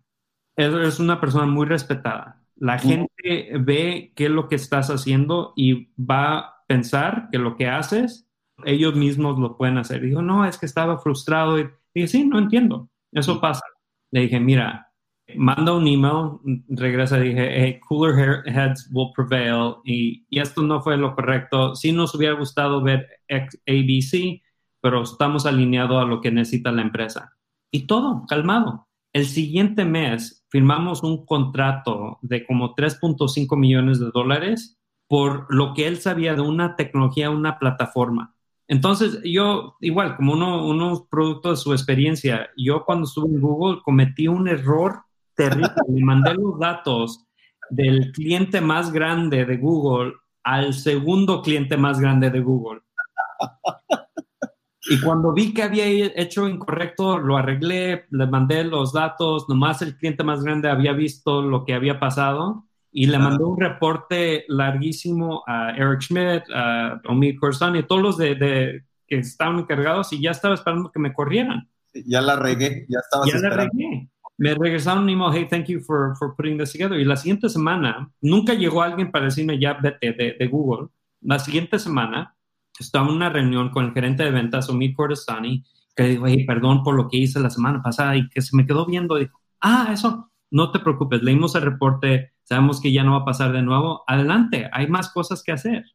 [0.56, 2.44] es una persona muy respetada.
[2.56, 7.56] La gente ve qué es lo que estás haciendo y va a pensar que lo
[7.56, 8.30] que haces
[8.66, 10.02] ellos mismos lo pueden hacer.
[10.02, 11.60] Dijo, no, es que estaba frustrado.
[11.60, 12.90] Y dije, sí, no entiendo.
[13.12, 13.64] Eso pasa.
[14.12, 14.92] Le dije, mira,
[15.36, 19.76] manda un email, regresa dije, hey, cooler heads will prevail.
[19.84, 21.76] Y, y, esto no fue lo correcto.
[21.76, 24.42] Sí nos hubiera gustado ver ABC,
[24.82, 27.38] pero estamos alineados a lo que necesita la empresa.
[27.72, 28.88] Y todo, calmado.
[29.14, 35.88] El siguiente mes firmamos un contrato de como 3.5 millones de dólares por lo que
[35.88, 38.34] él sabía de una tecnología, una plataforma
[38.68, 43.82] Entonces, yo, igual, como uno, uno producto de su experiencia, yo cuando estuve en Google
[43.84, 45.02] cometí un error
[45.36, 45.70] terrible.
[45.88, 47.26] Le mandé los datos
[47.70, 52.82] del cliente más grande de Google al segundo cliente más grande de Google.
[54.90, 59.98] Y cuando vi que había hecho incorrecto, lo arreglé, le mandé los datos, nomás el
[59.98, 65.44] cliente más grande había visto lo que había pasado y le mandó un reporte larguísimo
[65.48, 70.32] a Eric Schmidt, a Omid Corsani, a todos los de, que estaban encargados y ya
[70.32, 71.68] estaba esperando que me corrieran.
[72.06, 74.10] Ya la regué, ya estaba Ya la regué.
[74.38, 77.00] Me regresaron un email, hey, thank you for, for putting this together.
[77.00, 80.90] Y la siguiente semana, nunca llegó alguien para decirme ya vete de, de Google.
[81.22, 82.36] La siguiente semana,
[82.80, 85.64] estaba en una reunión con el gerente de ventas, Omid Kordestani,
[85.96, 88.66] que dijo, hey, perdón por lo que hice la semana pasada y que se me
[88.66, 89.16] quedó viendo.
[89.16, 93.26] Dijo, ah, eso, no te preocupes, leímos el reporte, sabemos que ya no va a
[93.26, 95.86] pasar de nuevo, adelante, hay más cosas que hacer.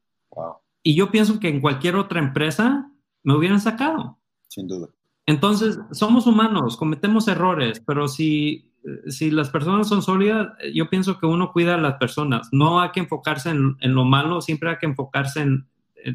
[0.83, 2.91] Y yo pienso que en cualquier otra empresa
[3.23, 4.19] me hubieran sacado.
[4.49, 4.89] Sin duda.
[5.27, 8.73] Entonces, somos humanos, cometemos errores, pero si,
[9.09, 12.49] si las personas son sólidas, yo pienso que uno cuida a las personas.
[12.51, 15.69] No hay que enfocarse en, en lo malo, siempre hay que enfocarse en,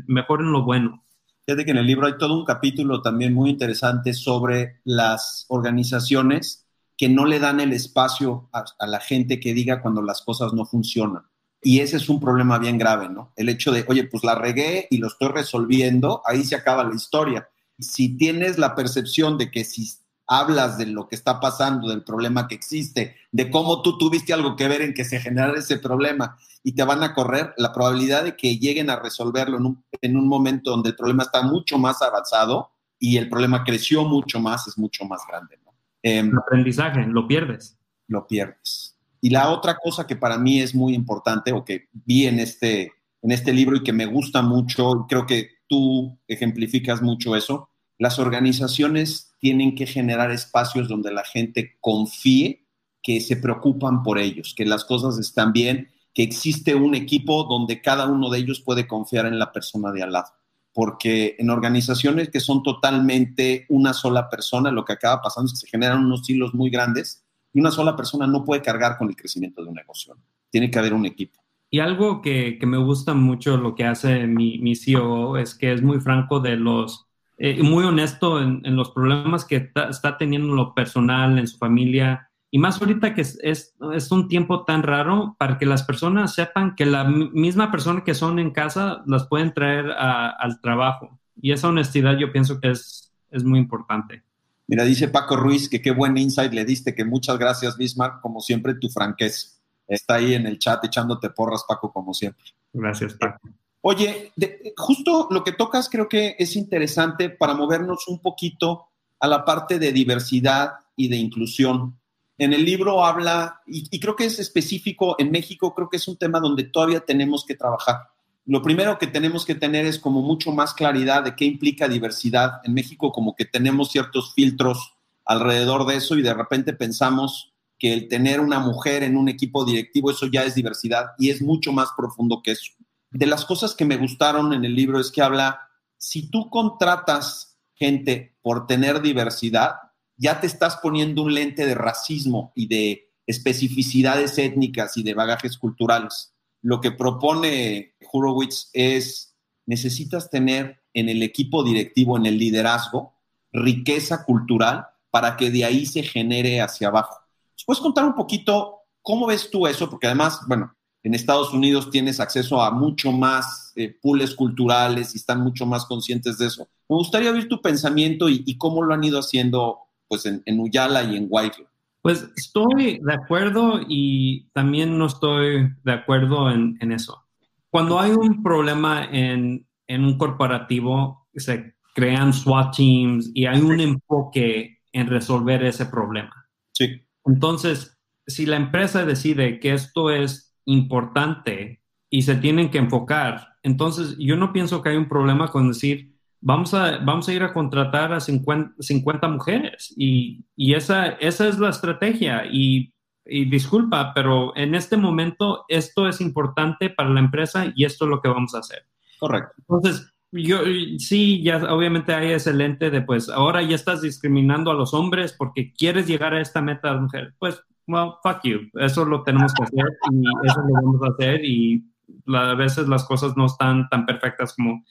[0.07, 1.03] mejor en lo bueno.
[1.45, 6.62] Fíjate que en el libro hay todo un capítulo también muy interesante sobre las organizaciones
[7.03, 10.65] que no le dan el espacio a, la gente que diga cuando las cosas no
[10.65, 11.23] funcionan.
[11.61, 13.33] Y ese es un problema bien grave, ¿no?
[13.35, 16.95] El hecho de, oye, pues la regué y lo estoy resolviendo, ahí se acaba la
[16.95, 17.49] historia.
[17.77, 19.91] Si tienes la percepción de que si
[20.27, 24.55] hablas de lo que está pasando, del problema que existe, de cómo tú tuviste algo
[24.55, 28.23] que ver en que se generara ese problema y te van a correr, la probabilidad
[28.23, 31.77] de que lleguen a resolverlo en un, en un momento donde el problema está mucho
[31.77, 35.62] más avanzado y el problema creció mucho más es mucho más grande.
[36.03, 37.77] El aprendizaje, lo pierdes.
[38.07, 38.99] Lo pierdes.
[39.21, 42.91] Y la otra cosa que para mí es muy importante o que vi en este,
[43.21, 48.19] en este libro y que me gusta mucho, creo que tú ejemplificas mucho eso, las
[48.19, 52.65] organizaciones tienen que generar espacios donde la gente confíe
[53.01, 57.81] que se preocupan por ellos, que las cosas están bien, que existe un equipo donde
[57.81, 60.31] cada uno de ellos puede confiar en la persona de al lado
[60.73, 65.65] porque en organizaciones que son totalmente una sola persona, lo que acaba pasando es que
[65.65, 69.15] se generan unos hilos muy grandes y una sola persona no puede cargar con el
[69.15, 70.17] crecimiento de un negocio.
[70.49, 71.39] Tiene que haber un equipo.
[71.69, 75.81] Y algo que, me gusta mucho lo que hace mi, mi CEO es que es
[75.81, 77.07] muy franco de los,
[77.37, 82.29] eh, muy honesto en, los problemas que está teniendo en lo personal, en su familia,
[82.53, 86.35] y más ahorita que es, es, es, un tiempo tan raro para que las personas
[86.35, 91.19] sepan que la misma persona que son en casa las pueden traer al trabajo.
[91.41, 94.21] Y esa honestidad yo pienso que es, es muy importante.
[94.67, 98.39] Mira, dice Paco Ruiz que qué buen insight le diste, que muchas gracias, Bismarck, como
[98.39, 99.57] siempre, tu franqueza.
[99.87, 102.45] Está ahí en el chat echándote porras, Paco, como siempre.
[102.71, 103.49] Gracias, Paco.
[103.81, 104.31] Oye,
[104.77, 108.89] justo lo que tocas creo que es interesante para movernos un poquito
[109.19, 111.97] a la parte de diversidad y de inclusión.
[112.37, 116.17] En el libro habla, y, creo que es específico en México, creo que es un
[116.17, 118.09] tema donde todavía tenemos que trabajar.
[118.45, 122.61] Lo primero que tenemos que tener es como mucho más claridad de qué implica diversidad.
[122.63, 127.93] En México como que tenemos ciertos filtros alrededor de eso y de repente pensamos que
[127.93, 131.71] el tener una mujer en un equipo directivo, eso ya es diversidad y es mucho
[131.71, 132.71] más profundo que eso.
[133.11, 137.57] De las cosas que me gustaron en el libro es que habla, si tú contratas
[137.75, 139.75] gente por tener diversidad,
[140.17, 145.57] ya te estás poniendo un lente de racismo y de especificidades étnicas y de bagajes
[145.57, 146.33] culturales.
[146.61, 153.15] Lo que propone Horowitz es, necesitas tener en el equipo directivo, en el liderazgo,
[153.51, 157.17] riqueza cultural para que de ahí se genere hacia abajo.
[157.65, 159.89] ¿Puedes contar un poquito cómo ves tú eso?
[159.89, 165.17] Porque además, bueno, en Estados Unidos tienes acceso a mucho más eh, pools culturales y
[165.17, 166.67] están mucho más conscientes de eso.
[166.89, 169.82] Me gustaría ver tu pensamiento y cómo lo han ido haciendo
[170.13, 171.65] pues en, en Uyala y en White.
[172.03, 177.25] Pues estoy de acuerdo y también no estoy de acuerdo en, en eso.
[177.71, 183.79] Cuando hay un problema en, en, un corporativo, se crean SWAT teams y hay un
[183.79, 186.47] enfoque en resolver ese problema.
[186.73, 187.01] Sí.
[187.25, 194.15] Entonces, si la empresa decide que esto es importante y se tienen que enfocar, entonces
[194.19, 196.12] yo no pienso que hay un problema con decir,
[196.43, 201.47] vamos a, vamos a ir a contratar a 50, 50 mujeres y, y, esa, esa
[201.47, 202.45] es la estrategia.
[202.51, 202.93] Y,
[203.25, 208.09] y, disculpa, pero en este momento esto es importante para la empresa y esto es
[208.09, 208.85] lo que vamos a hacer.
[209.19, 209.53] Correcto.
[209.57, 210.59] Entonces, yo
[210.97, 215.33] sí, ya obviamente hay ese lente de pues ahora ya estás discriminando a los hombres
[215.37, 217.33] porque quieres llegar a esta meta de mujer.
[217.39, 218.61] Pues, well, fuck you.
[218.73, 221.85] Eso lo tenemos que hacer y eso lo vamos a hacer y
[222.33, 224.83] a veces las cosas no están tan perfectas como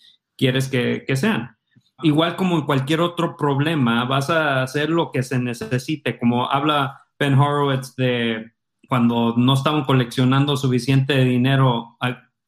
[0.43, 1.57] quieres que, que sean.
[2.03, 7.01] Igual como en cualquier otro problema, vas a hacer lo que se necesite, como habla
[7.17, 8.51] Ben Horowitz de
[8.89, 11.97] cuando no estaban coleccionando suficiente dinero,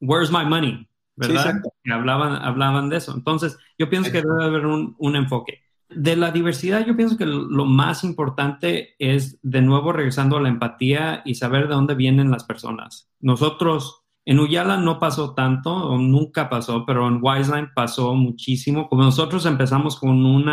[0.01, 0.89] where's my money?
[1.15, 1.63] ¿Verdad?
[1.89, 3.15] hablaban, hablaban de eso.
[3.15, 5.63] Entonces, yo pienso que debe haber un, un enfoque.
[5.89, 10.49] De la diversidad, yo pienso que lo más importante es, de nuevo, regresando a la
[10.49, 13.09] empatía y saber de dónde vienen las personas.
[13.21, 18.89] Nosotros, en Uyala no pasó tanto, o nunca pasó, pero en Wiseline pasó muchísimo.
[18.89, 20.51] Como nosotros empezamos con un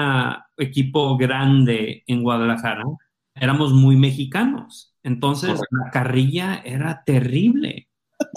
[0.58, 2.84] equipo grande en Guadalajara,
[3.34, 4.94] éramos muy mexicanos.
[5.04, 7.88] Entonces, la carrilla era terrible.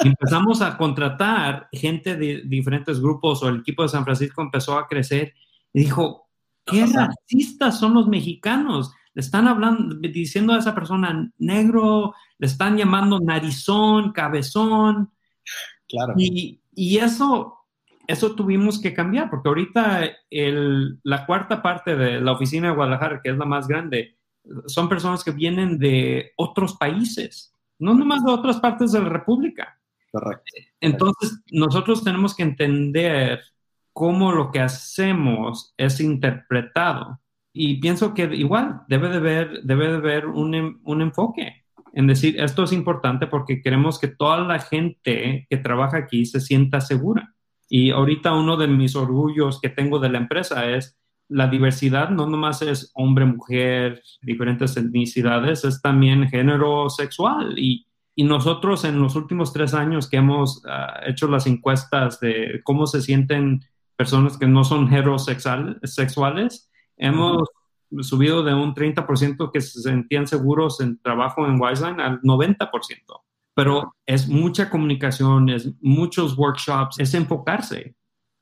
[0.05, 4.87] empezamos a contratar gente de diferentes grupos o el equipo de San Francisco empezó a
[4.87, 5.35] crecer
[5.73, 6.29] y dijo,
[6.65, 8.93] qué racistas son los mexicanos.
[9.15, 15.11] Le están hablando, diciendo a esa persona negro, le están llamando narizón, cabezón.
[15.89, 16.15] Claro.
[16.17, 17.59] Y, y eso,
[18.07, 23.21] eso tuvimos que cambiar, porque ahorita el, la cuarta parte de la oficina de Guadalajara,
[23.23, 24.19] que es la más grande,
[24.67, 29.79] son personas que vienen de otros países, no nomás de otras partes de la República.
[30.13, 30.45] Correcto.
[30.81, 33.41] Entonces, nosotros tenemos que entender
[33.93, 37.21] cómo lo que hacemos es interpretado.
[37.53, 41.64] Y pienso que igual debe de haber, debe de haber un, un enfoque
[41.95, 46.41] en decir, esto es importante porque queremos que toda la gente que trabaja aquí se
[46.41, 47.35] sienta segura.
[47.69, 52.27] Y ahorita uno de mis orgullos que tengo de la empresa es la diversidad no
[52.27, 57.59] nomás es hombre, mujer, diferentes etnicidades, es también género sexual.
[57.59, 62.61] Y, y nosotros en los últimos tres años que hemos uh, hecho las encuestas de
[62.65, 63.61] cómo se sienten
[63.97, 67.49] personas que no son heterosexuales, hemos
[68.03, 72.69] subido de un 30% que se sentían seguros en trabajo en Wiseline al 90%.
[73.55, 77.95] Pero es mucha comunicación, es muchos workshops, es enfocarse.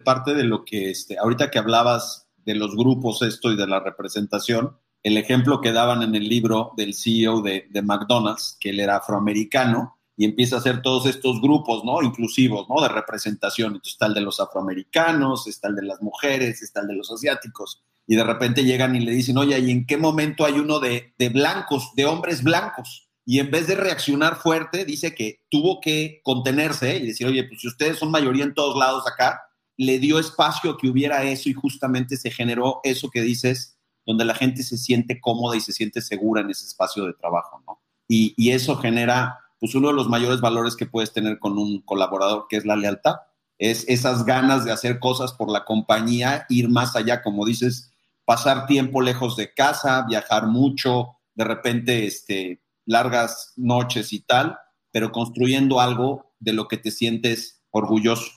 [0.05, 3.81] Parte de lo que este, ahorita que hablabas de los grupos esto y de la
[3.81, 8.81] representación, el ejemplo que daban en el libro del CEO de, de McDonald's, que él
[8.81, 12.03] era afroamericano, y empieza a hacer todos estos grupos, ¿no?
[12.03, 12.81] Inclusivos, ¿no?
[12.83, 13.69] De representación.
[13.75, 17.11] Entonces está el de los afroamericanos, está el de las mujeres, está el de los
[17.11, 17.83] asiáticos.
[18.07, 21.15] Y de repente llegan y le dicen, oye, ¿y en qué momento hay uno de,
[21.33, 23.09] blancos, de hombres blancos?
[23.25, 27.61] Y en vez de reaccionar fuerte, dice que tuvo que contenerse y decir, oye, pues
[27.61, 29.41] si ustedes son mayoría en todos lados acá,
[29.77, 34.25] le dio espacio a que hubiera eso y justamente se generó eso que dices, donde
[34.25, 37.81] la gente se siente cómoda y se siente segura en ese espacio de trabajo, ¿no?
[38.09, 42.47] Y eso genera pues uno de los mayores valores que puedes tener con un colaborador,
[42.49, 43.15] que es la lealtad.
[43.59, 47.92] Es esas ganas de hacer cosas por la compañía, ir más allá, como dices,
[48.25, 54.59] pasar tiempo lejos de casa, viajar mucho, de repente este, largas noches y tal,
[54.91, 58.31] pero construyendo algo de lo que te sientes orgulloso.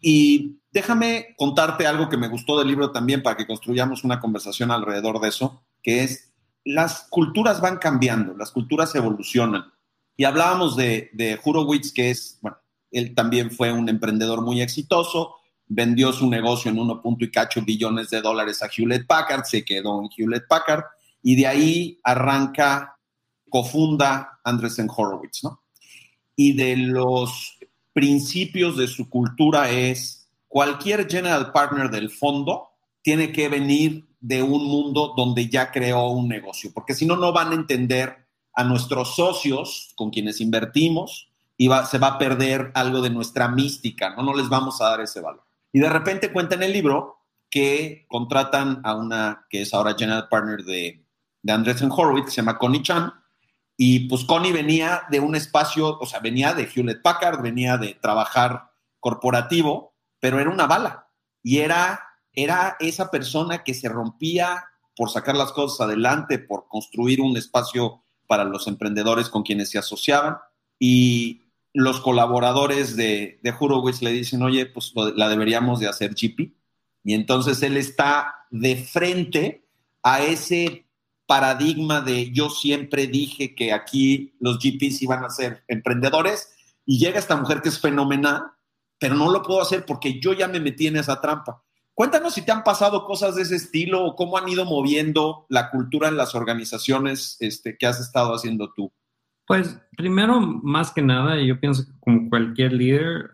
[0.00, 4.70] Y déjame contarte algo que me gustó del libro también para que construyamos una conversación
[4.70, 6.32] alrededor de eso, que es
[6.64, 9.72] las culturas van cambiando, las culturas evolucionan.
[10.16, 11.40] Y hablábamos de, de
[11.94, 12.58] que es, bueno,
[12.90, 15.36] él también fue un emprendedor muy exitoso,
[15.68, 17.02] vendió su negocio en 1.
[17.20, 20.84] y cacho billones de dólares a Hewlett Packard, se quedó en Hewlett Packard
[21.22, 22.96] y de ahí arranca,
[23.48, 25.62] cofunda Andresen Horowitz, ¿no?
[26.36, 27.58] Y de los
[27.92, 32.68] principios de su cultura es cualquier general partner del fondo
[33.02, 37.32] tiene que venir de un mundo donde ya creó un negocio, porque si no, no
[37.32, 43.00] van a entender a nuestros socios con quienes invertimos y se va a perder algo
[43.00, 44.22] de nuestra mística, ¿no?
[44.22, 45.44] No les vamos a dar ese valor.
[45.72, 47.18] Y de repente cuenta en el libro
[47.50, 51.04] que contratan a una que es ahora general partner de,
[51.42, 53.12] de Andresen Horowitz, que se llama Connie Chan,
[53.76, 57.94] y pues Connie venía de un espacio, o sea, venía de Hewlett Packard, venía de
[57.94, 61.08] trabajar corporativo, pero era una bala.
[61.42, 62.00] Y era,
[62.32, 68.04] era esa persona que se rompía por sacar las cosas adelante, por construir un espacio
[68.26, 70.38] para los emprendedores con quienes se asociaban
[70.78, 73.54] y los colaboradores de, de
[74.00, 76.52] le dicen, oye, pues la deberíamos de hacer GP.
[77.04, 79.64] Y entonces él está de frente
[80.02, 80.86] a ese
[81.26, 86.50] paradigma de yo siempre dije que aquí los GPs iban a ser emprendedores
[86.84, 88.42] y llega esta mujer que es fenomenal,
[88.98, 91.62] pero no lo puedo hacer porque yo ya me metí en esa trampa.
[91.94, 95.70] Cuéntanos si te han pasado cosas de ese estilo o cómo han ido moviendo la
[95.70, 98.92] cultura en las organizaciones este, que has estado haciendo tú.
[99.52, 103.32] Pues primero, más que nada, yo pienso que como cualquier líder,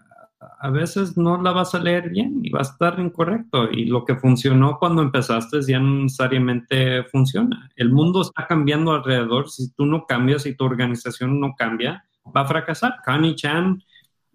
[0.59, 3.71] a veces no la vas a leer bien y va a estar incorrecto.
[3.71, 7.71] Y lo que funcionó cuando empezaste ya no necesariamente funciona.
[7.77, 9.49] El mundo está cambiando alrededor.
[9.49, 12.05] Si tú no cambias y tu organización no cambia,
[12.37, 12.97] va a fracasar.
[13.05, 13.81] Connie Chan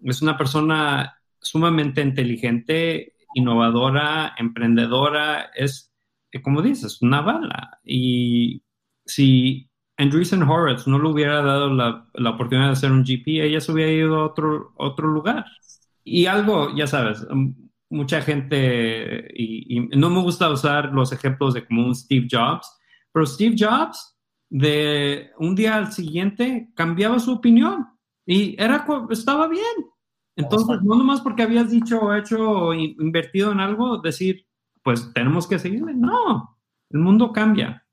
[0.04, 5.92] es una persona sumamente inteligente innovadora, emprendedora, es,
[6.42, 7.78] como dices, una bala.
[7.84, 8.62] Y
[9.04, 13.60] si Andreessen Horowitz no le hubiera dado la, la, oportunidad de hacer un GP, ella
[13.60, 15.44] se hubiera ido a otro, otro lugar.
[16.02, 17.26] Y algo, ya sabes,
[17.88, 22.70] mucha gente, y, no me gusta usar los ejemplos de como un Steve Jobs,
[23.12, 24.18] pero Steve Jobs
[24.50, 27.86] de un día al siguiente cambiaba su opinión
[28.26, 29.64] y era, estaba bien.
[30.36, 34.46] Entonces, no nomás porque habías dicho o hecho o invertido en algo, decir,
[34.82, 35.94] pues tenemos que seguirle.
[35.94, 36.58] No,
[36.90, 37.83] el mundo cambia.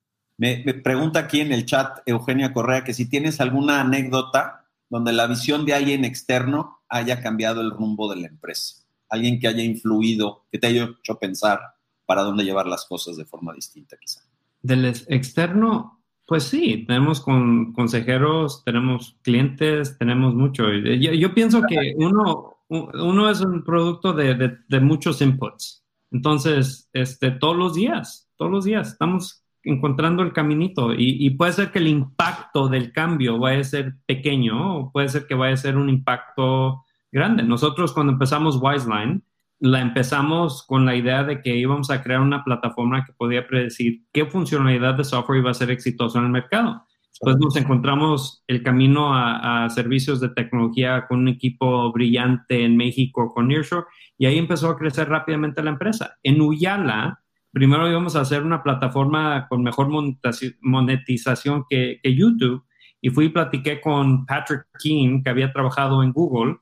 [0.42, 5.28] Me, pregunta aquí en el chat Eugenia Correa que si tienes alguna anécdota donde la
[5.28, 8.82] visión de alguien externo haya cambiado el rumbo de la empresa
[9.12, 11.60] alguien que haya influido, que te haya hecho pensar
[12.06, 14.22] para dónde llevar las cosas de forma distinta, quizá.
[14.62, 20.72] Del externo, pues sí, tenemos con, consejeros, tenemos clientes, tenemos mucho.
[20.72, 25.84] Yo, yo pienso que uno, uno es un producto de, de, muchos inputs.
[26.10, 31.54] Entonces, este, todos los días, todos los días estamos encontrando el caminito y, y, puede
[31.54, 35.54] ser que el impacto del cambio vaya a ser pequeño o puede ser que vaya
[35.54, 37.44] a ser un impacto grande.
[37.44, 39.24] Nosotros cuando empezamos Wiseline,
[39.62, 44.02] la empezamos con la idea de que íbamos a crear una plataforma que podía predecir
[44.12, 46.84] qué funcionalidad de software iba a ser exitoso en el mercado.
[47.12, 53.32] Después nos encontramos el camino a, servicios de tecnología con un equipo brillante en México
[53.32, 53.86] con Nearshore
[54.18, 56.18] y ahí empezó a crecer rápidamente la empresa.
[56.24, 57.22] En Uyala,
[57.52, 59.90] primero íbamos a hacer una plataforma con mejor
[60.62, 62.64] monetización que, que YouTube
[63.02, 66.58] y fui y platiqué con Patrick King, que había trabajado en Google,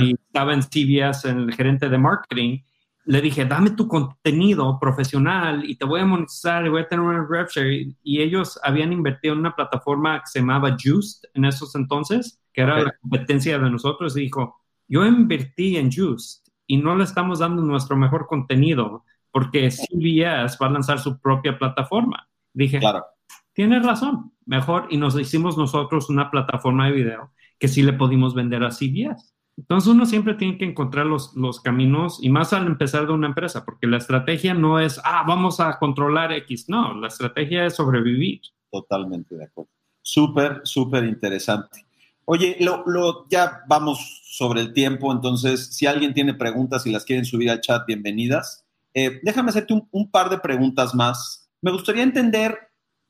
[0.00, 2.60] y estaba en CBS, en el gerente de marketing,
[3.04, 7.04] le dije, dame tu contenido profesional y te voy a monetizar y voy a tener
[7.04, 7.94] una rev share.
[8.02, 12.62] Y ellos habían invertido en una plataforma que se llamaba Juiced en esos entonces, que
[12.62, 14.16] era la competencia de nosotros.
[14.16, 14.56] Y dijo,
[14.86, 20.66] yo invertí en Juiced y no le estamos dando nuestro mejor contenido porque CBS va
[20.66, 22.28] a lanzar su propia plataforma.
[22.52, 23.04] Dije, claro.
[23.54, 24.86] tienes razón, mejor.
[24.90, 29.32] Y nos hicimos nosotros una plataforma de video que sí le pudimos vender a CBS.
[29.56, 33.26] Entonces uno siempre tiene que encontrar los, los, caminos y más al empezar de una
[33.26, 37.76] empresa, porque la estrategia no es, ah, vamos a controlar X, no, la estrategia es
[37.76, 38.40] sobrevivir.
[38.70, 39.70] Totalmente de acuerdo.
[40.00, 41.86] Súper, súper interesante.
[42.24, 47.04] Oye, lo, lo, ya vamos sobre el tiempo, entonces si alguien tiene preguntas y las
[47.04, 48.64] quieren subir al chat, bienvenidas.
[48.94, 51.50] Eh, déjame hacerte un, par de preguntas más.
[51.60, 52.56] Me gustaría entender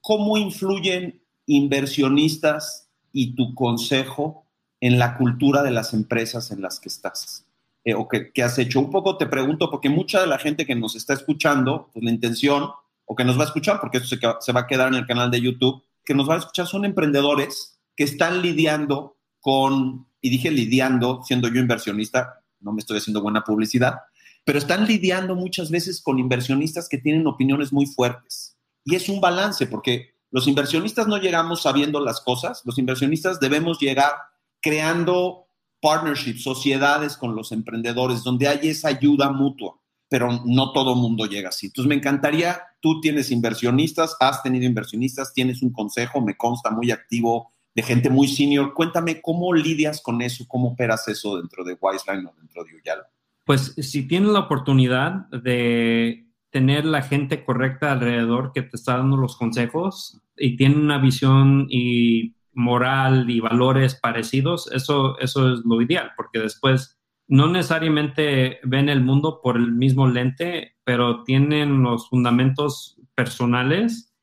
[0.01, 4.47] cómo influyen inversionistas y tu consejo
[4.81, 7.47] en la cultura de las empresas en las que estás
[7.85, 8.81] eh, o que, has hecho.
[8.81, 12.11] Un poco te pregunto, porque mucha de la gente que nos está escuchando, pues la
[12.11, 12.71] intención,
[13.05, 15.07] o que nos va a escuchar, porque eso se, se va a quedar en el
[15.07, 20.31] canal de YouTube, que nos va a escuchar son emprendedores que están lidiando con, y
[20.31, 23.99] dije lidiando, siendo yo inversionista, no me estoy haciendo buena publicidad,
[24.45, 28.57] pero están lidiando muchas veces con inversionistas que tienen opiniones muy fuertes.
[28.85, 33.79] Y es un balance, porque los inversionistas no llegamos sabiendo las cosas, los inversionistas debemos
[33.79, 34.13] llegar
[34.61, 35.47] creando
[35.81, 39.79] partnerships, sociedades con los emprendedores, donde hay esa ayuda mutua,
[40.09, 41.67] pero no todo mundo llega así.
[41.67, 46.91] Entonces me encantaría, tú tienes inversionistas, has tenido inversionistas, tienes un consejo, me consta muy
[46.91, 48.75] activo de gente muy senior.
[48.75, 53.05] Cuéntame cómo lidias con eso, cómo operas eso dentro de Wiseline o dentro de Uyalo.
[53.45, 59.17] Pues si tienes la oportunidad de tener la gente correcta alrededor que te está dando
[59.17, 65.81] los consejos y tiene una visión y moral y valores parecidos, eso, eso es lo
[65.81, 72.09] ideal, porque después no necesariamente ven el mundo por el mismo lente, pero tienen los
[72.11, 74.15] fundamentos personales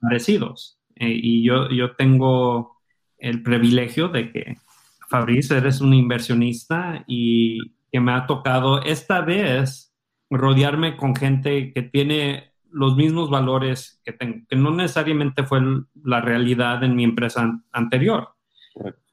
[0.00, 0.80] parecidos.
[0.96, 2.76] Eh, y yo, yo tengo
[3.18, 4.56] el privilegio de que,
[5.08, 9.96] Fabrice, eres un inversionista y que me ha tocado esta vez
[10.28, 15.62] rodearme con gente que tiene los mismos valores que tengo, que no necesariamente fue
[16.04, 18.34] la realidad en mi empresa anterior.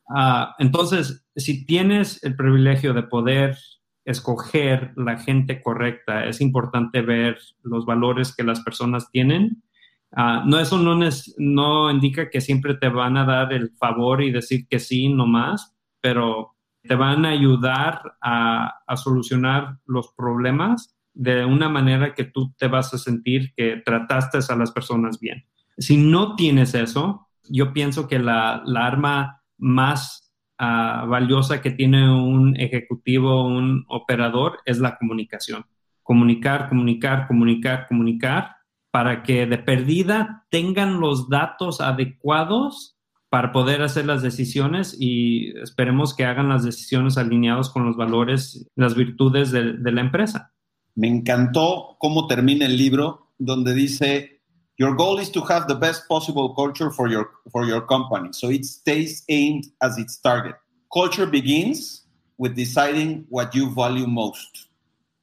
[0.09, 3.57] Uh, entonces, si tienes el privilegio de poder
[4.03, 9.63] escoger la gente correcta, es importante ver los valores que las personas tienen.
[10.11, 10.99] Uh, no, eso no,
[11.38, 15.25] no indica que siempre te van a dar el favor y decir que sí, no
[15.25, 16.53] más, pero
[16.84, 22.93] te van a ayudar a, solucionar los problemas de una manera que tú te vas
[22.93, 25.45] a sentir que trataste a las personas bien.
[25.77, 32.55] Si no tienes eso, yo pienso que la, arma más ah, valiosa que tiene un
[32.59, 35.65] ejecutivo, un operador, es la comunicación.
[36.01, 38.55] Comunicar, comunicar, comunicar, comunicar,
[38.91, 42.93] para que de perdida tengan los datos adecuados
[43.34, 48.69] para poder hacer las decisiones y esperemos que hagan las decisiones alineadas con los valores,
[48.75, 50.53] las virtudes de la empresa.
[50.93, 54.43] Me encantó cómo termina el libro, donde dice,
[54.77, 58.51] Your goal is to have the best possible culture for your, for your company, so
[58.51, 60.53] it stays aimed as its target.
[60.93, 62.07] Culture begins
[62.38, 64.69] with deciding what you value most.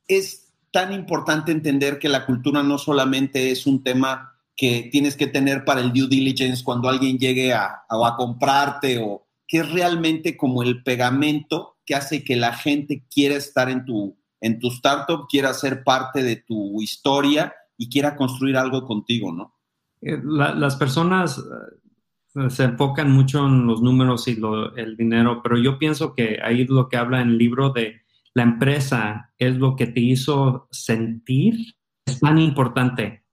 [0.08, 4.29] Es tan importante entender que la cultura no solamente es un tema
[4.60, 9.26] que tienes que tener para el due diligence cuando alguien llegue a, a, comprarte o
[9.48, 14.18] que es realmente como el pegamento que hace que la gente quiera estar en tu,
[14.38, 19.54] en tu startup, quiera ser parte de tu historia y quiera construir algo contigo, ¿no?
[20.02, 24.38] Eh, la, las personas eh, se enfocan mucho en los números y
[24.76, 28.02] el dinero, pero yo pienso que ahí lo que habla en el libro de
[28.34, 33.24] la empresa es lo que te hizo sentir, es tan importante.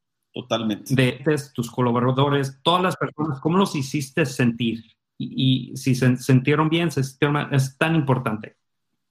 [0.41, 0.93] Totalmente.
[0.93, 1.23] De
[1.53, 4.83] tus colaboradores, todas las personas, ¿cómo los hiciste sentir?
[5.17, 8.55] y, y si se sintieron bien, se sintieron, es tan importante.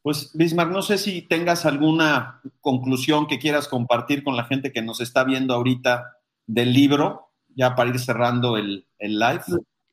[0.02, 4.82] Pues, Bismarck, no sé si tengas alguna conclusión que quieras compartir con la gente que
[4.82, 6.04] nos está viendo ahorita
[6.46, 9.42] del libro, ya para ir cerrando el, el live.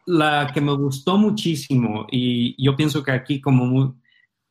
[0.06, 3.94] La que me gustó muchísimo, y yo pienso que aquí como muy,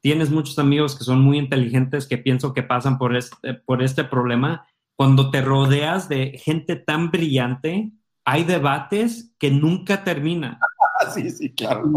[0.01, 4.03] tienes muchos amigos que son muy inteligentes, que pienso que pasan por este, por este
[4.03, 4.67] problema,
[4.97, 7.93] cuando te rodeas de gente tan brillante,
[8.25, 10.59] hay debates que nunca terminan.
[11.15, 11.91] sí, sí, claro.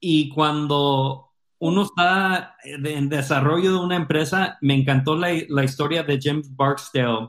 [0.00, 6.02] Y, y, cuando uno está en desarrollo de una empresa, me encantó la, la historia
[6.02, 7.28] de James Barksdale,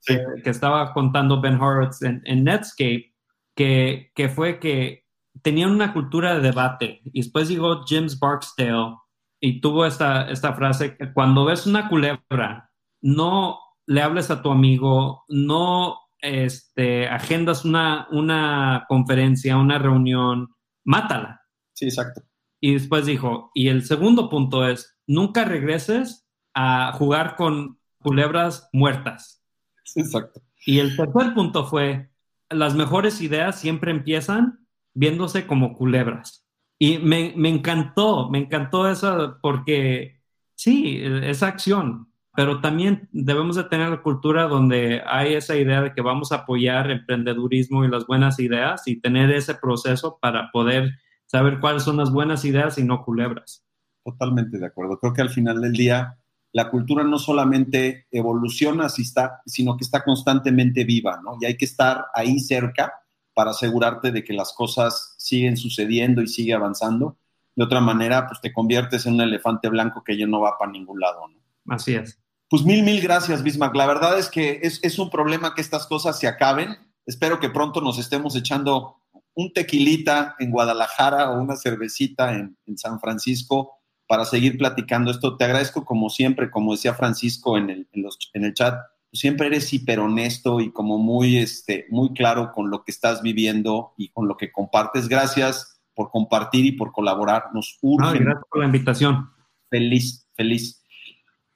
[0.00, 0.14] sí.
[0.14, 3.14] que, que, estaba contando Ben Horowitz en, en Netscape,
[3.54, 5.04] que, que, fue que
[5.42, 7.00] tenían una cultura de debate.
[7.04, 8.96] Y después llegó James Barksdale
[9.40, 15.24] y tuvo esta, esta frase, cuando ves una culebra, no le hables a tu amigo,
[15.28, 21.40] no este, agendas una, una conferencia, una reunión, mátala.
[21.72, 22.22] Sí, exacto.
[22.60, 29.42] Y después dijo, y el segundo punto es, nunca regreses a jugar con culebras muertas.
[29.84, 30.42] Sí, exacto.
[30.66, 32.10] Y el tercer punto fue,
[32.50, 36.46] las mejores ideas siempre empiezan viéndose como culebras.
[36.78, 40.20] Y me, me encantó, me encantó eso porque
[40.54, 42.07] sí, esa acción,
[42.38, 46.36] pero también debemos de tener la cultura donde hay esa idea de que vamos a
[46.36, 50.92] apoyar emprendedurismo y las buenas ideas y tener ese proceso para poder
[51.26, 53.66] saber cuáles son las buenas ideas y no culebras.
[54.04, 55.00] Totalmente de acuerdo.
[55.00, 56.16] Creo que al final del día
[56.52, 61.38] la cultura no solamente evoluciona, sino que está constantemente viva, ¿no?
[61.40, 62.92] Y hay que estar ahí cerca
[63.34, 67.18] para asegurarte de que las cosas siguen sucediendo y sigue avanzando.
[67.56, 70.70] De otra manera, pues te conviertes en un elefante blanco que ya no va para
[70.70, 71.74] ningún lado, ¿no?
[71.74, 72.16] Así es.
[72.48, 73.74] Pues mil, mil gracias, Bismarck.
[73.74, 76.76] La verdad es que es, es, un problema que estas cosas se acaben.
[77.06, 78.96] Espero que pronto nos estemos echando
[79.34, 83.78] un tequilita en Guadalajara o una cervecita en, en San Francisco
[84.08, 85.36] para seguir platicando esto.
[85.36, 88.80] Te agradezco como siempre, como decía Francisco en el, en los, en el chat,
[89.12, 93.92] siempre eres hiper honesto y como muy, este, muy claro con lo que estás viviendo
[93.96, 95.08] y con lo que compartes.
[95.08, 97.44] Gracias por compartir y por colaborar.
[97.52, 98.18] Nos urge.
[98.18, 99.30] Gracias por la invitación.
[99.70, 100.82] Feliz, feliz.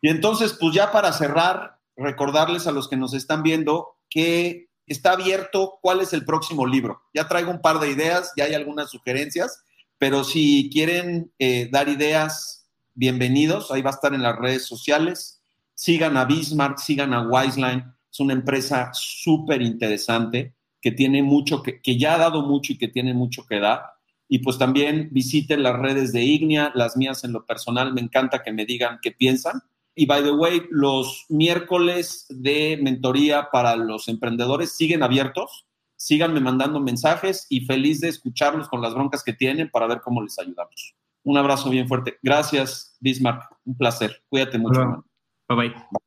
[0.02, 5.12] Y entonces, pues ya para cerrar, recordarles a los que nos están viendo que está
[5.12, 7.02] abierto cuál es el próximo libro.
[7.14, 9.62] Ya traigo un par de ideas, ya hay algunas sugerencias,
[9.98, 13.70] pero si quieren eh, dar ideas, bienvenidos.
[13.70, 15.40] Ahí va a estar en las redes sociales.
[15.72, 17.84] Sigan a Bismarck, sigan a Wiseline.
[18.10, 22.78] Es una empresa súper interesante que tiene mucho, que, que ya ha dado mucho y
[22.78, 23.84] que tiene mucho que dar.
[24.28, 27.94] Y pues también visiten las redes de Ignia, las mías en lo personal.
[27.94, 29.62] Me encanta que me digan qué piensan
[29.94, 35.66] y by the way, los miércoles de mentoría para los emprendedores siguen abiertos.
[35.96, 40.22] Síganme mandando mensajes y feliz de escucharlos con las broncas que tienen para ver cómo
[40.22, 40.94] les ayudamos.
[41.24, 42.18] Un abrazo bien fuerte.
[42.22, 43.54] Gracias, Bismarck.
[43.64, 44.22] Un placer.
[44.28, 45.04] Cuídate mucho.
[45.48, 46.02] Bye bye.